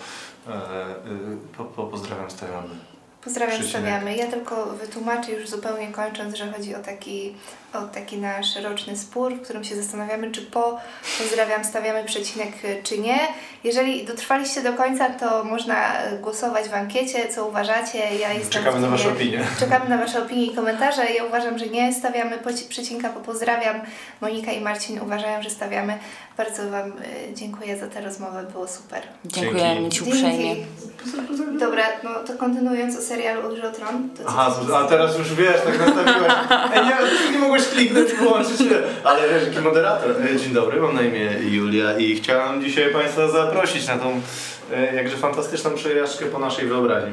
[0.48, 0.58] e, e,
[1.58, 2.70] po, po, pozdrawiam, stawiamy.
[3.24, 3.82] Pozdrawiam, Przycinek.
[3.82, 4.16] stawiamy.
[4.18, 7.36] Ja tylko wytłumaczę już zupełnie kończąc, że chodzi o taki,
[7.74, 10.80] o taki nasz roczny spór, w którym się zastanawiamy, czy po
[11.18, 13.20] pozdrawiam stawiamy przecinek, y, czy nie.
[13.64, 17.98] Jeżeli dotrwaliście do końca, to można y, głosować w ankiecie, co uważacie.
[18.20, 19.44] Ja jestem Czekamy na Wasze opinie.
[19.60, 21.06] Czekamy na Wasze opinie i komentarze.
[21.06, 22.38] Ja uważam, że nie stawiamy
[22.70, 23.82] przecinka po pozdrawiam.
[24.22, 25.98] Monika i Marcin uważają, że stawiamy.
[26.38, 26.94] Bardzo Wam y,
[27.34, 29.02] dziękuję za tę rozmowę, było super.
[29.26, 29.90] Dziękujemy.
[29.90, 30.56] Ci uprzejmie.
[31.60, 34.10] Dobra, no to kontynuując o serialu Odrze o Tron.
[34.10, 36.34] To co Aha, a teraz już wiesz, tak nastawiłeś.
[36.74, 38.84] Ej, nie, nie mogłeś kliknąć, wyłączyć się.
[39.04, 40.12] Ale wiesz, jaki moderator.
[40.12, 44.22] E, Dzień dobry, mam na imię Julia i chciałem dzisiaj Państwa zaprosić na tą
[44.96, 47.12] jakże fantastyczną przejażdżkę po naszej wyobraźni.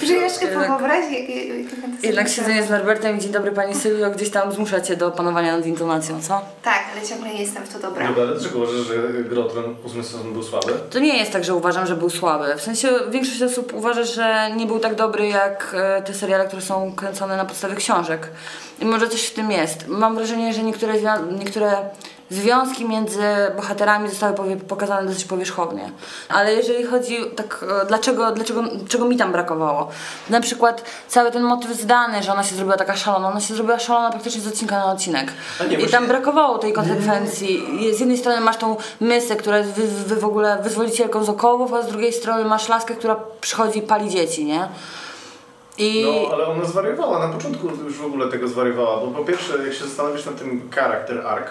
[0.00, 3.74] Przyjażdżkę po Jednak- wyobraźni, jakie jakie fantastyczne Jednak siedzenie z Norbertem i dzień dobry Pani
[3.74, 6.40] Sylwio gdzieś tam zmusza Cię do panowania nad intonacją, co?
[6.62, 8.08] Tak, ale ciągle nie jestem w to dobra.
[8.08, 10.72] Dobra, ale dlaczego uważasz, że Grotron ósmy sezon był słaby?
[10.90, 12.56] To nie jest tak, że uważam, że był słaby.
[12.56, 16.62] W sensie większość osób uważa, że nie był tak dobry jak e, te seriale, które
[16.62, 18.28] są kręcone na podstawie książek.
[18.80, 19.88] I może coś w tym jest.
[19.88, 20.94] Mam wrażenie, że niektóre,
[21.38, 21.72] niektóre
[22.30, 23.22] związki między
[23.56, 25.90] bohaterami zostały pokazane dosyć powierzchownie.
[26.28, 29.88] Ale jeżeli chodzi tak, e, dlaczego, dlaczego, czego mi tam brakowało?
[30.30, 33.28] Na przykład cały ten motyw zdany, że ona się zrobiła taka szalona.
[33.28, 35.32] Ona się zrobiła szalona praktycznie z odcinka na odcinek.
[35.70, 37.62] Nie, I tam brakowało tej konsekwencji.
[37.94, 41.72] Z jednej strony masz tą mysę, która jest wy, wy w ogóle wyzwolicielką z okołów,
[41.74, 44.68] a z drugiej strony masz laskę, która przychodzi i pali dzieci, nie?
[45.78, 49.52] I No, ale ona zwariowała, na początku już w ogóle tego zwariowała, bo po pierwsze,
[49.64, 51.46] jak się zastanowisz nad tym charakter arc,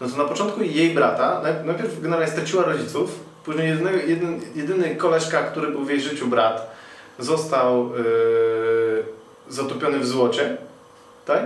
[0.00, 3.10] no to na początku jej brata, naj- najpierw generalnie straciła rodziców,
[3.44, 6.70] później jedyny, jeden, jedyny koleżka, który był w jej życiu brat,
[7.18, 9.04] został yy,
[9.48, 10.56] zatopiony w złocie,
[11.26, 11.40] tak?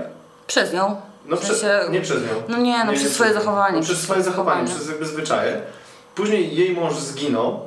[0.47, 0.97] przez nią.
[1.27, 2.29] No W przez, sensie- nie przez nią.
[2.49, 4.77] No nie, no przez swoje zachowanie, No, przez swoje zachowanie, zachowanie.
[4.79, 5.61] przez jakby zwyczaje.
[6.15, 7.61] Później jej mąż zginął,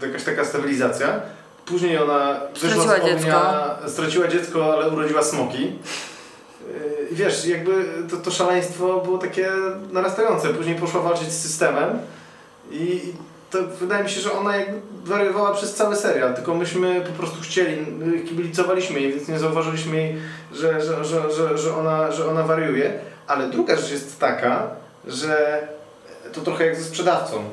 [0.00, 1.20] to jakaś taka stabilizacja.
[1.66, 3.40] Później ona wyszła Straciła dziecko.
[3.86, 5.72] straciła dziecko, ale urodziła smoki.
[6.68, 9.48] Yy, wiesz, jakby to, to szaleństwo było takie
[9.92, 10.48] narastające.
[10.48, 11.98] Później poszła walczyć z systemem
[12.70, 13.00] i
[13.50, 17.40] to wydaje mi się, że ona jakby wariowała przez cały serial, tylko myśmy po prostu
[17.42, 17.86] chcieli,
[18.28, 20.16] kibicowaliśmy jej, więc nie zauważyliśmy jej,
[20.52, 22.92] że, że, że, że, że, ona, że ona wariuje.
[23.26, 24.66] Ale druga rzecz jest taka,
[25.06, 25.60] że
[26.32, 27.44] to trochę jak ze sprzedawcą.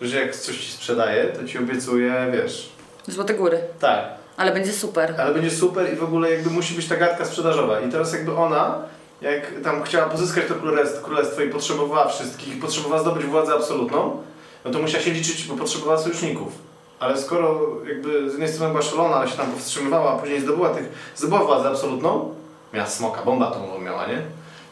[0.00, 2.72] Że jak coś ci sprzedaje, to ci obiecuje, wiesz,
[3.08, 3.58] Złote góry.
[3.80, 4.04] tak,
[4.36, 5.14] Ale będzie super.
[5.18, 7.80] ale będzie super i w ogóle jakby musi być ta gadka sprzedażowa.
[7.80, 8.78] I teraz jakby ona,
[9.20, 10.54] jak tam chciała pozyskać to
[11.02, 14.22] królestwo, i potrzebowała wszystkich, potrzebowała zdobyć władzę absolutną,
[14.64, 16.52] no to musiała się liczyć, bo potrzebowała sojuszników.
[17.00, 20.70] Ale skoro jakby z jednej strony była szalona, ale się tam powstrzymywała, a później zdobyła,
[20.70, 22.34] tych, zdobyła władzę absolutną,
[22.72, 24.22] miała smoka, bomba atomową miała, nie?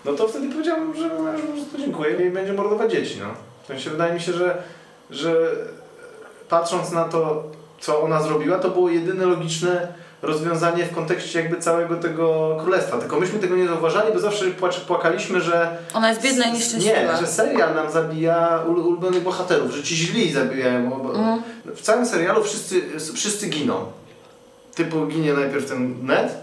[0.05, 3.27] No to wtedy powiedziałem, że, że, że to dziękuję i będzie mordować dzieci, no.
[3.65, 4.63] W sensie wydaje mi się, że,
[5.11, 5.51] że
[6.49, 7.45] patrząc na to,
[7.83, 9.89] co ona zrobiła, to było jedyne logiczne
[10.23, 12.99] rozwiązanie w kontekście jakby całego tego królestwa.
[12.99, 14.45] Tylko myśmy tego nie zauważali, bo zawsze
[14.87, 17.13] płakaliśmy, że Ona jest biedna i nieszczęśliwa.
[17.13, 21.09] nie, że serial nam zabija ul- ulubionych bohaterów, że ci źli zabijają.
[21.11, 21.43] Mhm.
[21.77, 22.83] W całym serialu wszyscy,
[23.15, 23.85] wszyscy giną.
[24.75, 26.35] Typu ginie najpierw ten Ned,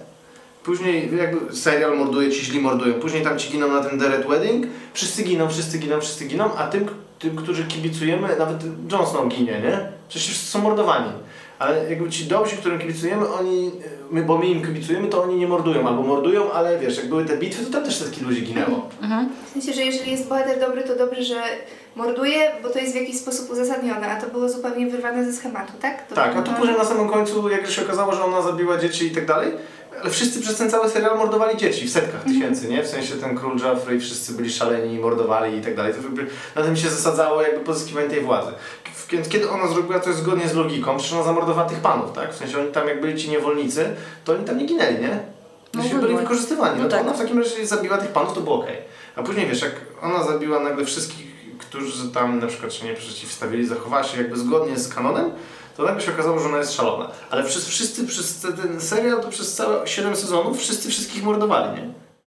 [0.63, 4.27] później jakby serial morduje, ci źli mordują, później tam ci giną na ten The Red
[4.27, 6.85] Wedding, wszyscy giną, wszyscy giną, wszyscy giną, a tym,
[7.19, 8.57] tym którzy kibicujemy, nawet
[8.91, 9.89] Jon Snow ginie, nie?
[10.09, 11.11] Przecież wszyscy są mordowani.
[11.59, 13.71] Ale jakby ci dobrzy, którym kibicujemy, oni,
[14.11, 17.25] my, bo my im kibicujemy, to oni nie mordują, albo mordują, ale wiesz, jak były
[17.25, 18.89] te bitwy, to tam też setki ludzi ginęło.
[19.45, 21.41] W sensie, że jeżeli jest bohater dobry, to dobrze, że
[21.95, 25.73] morduje, bo to jest w jakiś sposób uzasadnione, a to było zupełnie wyrwane ze schematu,
[25.81, 26.07] tak?
[26.07, 28.77] To Tak, a tu to- później na samym końcu, jak się okazało, że ona zabiła
[28.77, 29.51] dzieci i tak dalej,
[30.01, 32.83] ale wszyscy przez ten cały serial mordowali dzieci w setkach tysięcy, nie?
[32.83, 35.93] W sensie ten król Joffrey, wszyscy byli szaleni i mordowali i tak dalej.
[35.93, 38.51] To jakby na tym się zasadzało jakby pozyskiwanie tej władzy.
[39.29, 42.33] Kiedy ona zrobiła to zgodnie z logiką, przecież ona zamordowała tych panów, tak?
[42.33, 45.19] W sensie oni tam jak byli ci niewolnicy, to oni tam nie ginęli, nie?
[45.73, 46.77] No No byli wykorzystywani.
[46.77, 47.05] No, No to tak.
[47.05, 48.77] ona w takim razie zabiła tych panów, to było okej.
[49.15, 51.25] A później wiesz, jak ona zabiła nagle wszystkich,
[51.59, 55.31] którzy tam na przykład się nie przeciwstawili, zachowała się jakby zgodnie z kanonem,
[55.79, 57.09] to nagle się okazało, że ona jest szalona.
[57.29, 61.93] Ale wszyscy, wszyscy przez ten serial, to przez całe 7 sezonów, wszyscy wszystkich mordowali, nie?